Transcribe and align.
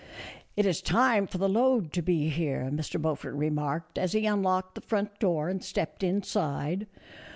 "It 0.57 0.65
is 0.65 0.81
time 0.81 1.27
for 1.27 1.37
the 1.37 1.47
load 1.47 1.93
to 1.93 2.01
be 2.01 2.29
here," 2.29 2.67
Mr. 2.73 2.99
Beaufort 2.99 3.35
remarked, 3.35 3.99
as 3.99 4.13
he 4.13 4.25
unlocked 4.25 4.73
the 4.73 4.81
front 4.81 5.19
door 5.19 5.47
and 5.47 5.63
stepped 5.63 6.01
inside. 6.01 6.87